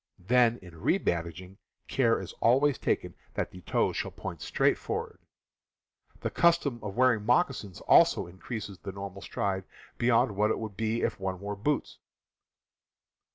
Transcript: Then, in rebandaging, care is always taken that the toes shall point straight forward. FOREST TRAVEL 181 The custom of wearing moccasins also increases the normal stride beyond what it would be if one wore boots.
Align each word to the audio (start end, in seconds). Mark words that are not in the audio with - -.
Then, 0.25 0.57
in 0.63 0.81
rebandaging, 0.81 1.57
care 1.87 2.19
is 2.19 2.33
always 2.41 2.79
taken 2.79 3.13
that 3.35 3.51
the 3.51 3.61
toes 3.61 3.95
shall 3.95 4.09
point 4.09 4.41
straight 4.41 4.75
forward. 4.79 5.19
FOREST 6.21 6.23
TRAVEL 6.63 6.79
181 6.79 6.79
The 6.79 6.79
custom 6.81 6.83
of 6.83 6.97
wearing 6.97 7.23
moccasins 7.23 7.81
also 7.81 8.25
increases 8.25 8.79
the 8.79 8.93
normal 8.93 9.21
stride 9.21 9.63
beyond 9.99 10.35
what 10.35 10.49
it 10.49 10.57
would 10.57 10.75
be 10.75 11.03
if 11.03 11.19
one 11.19 11.39
wore 11.39 11.55
boots. 11.55 11.99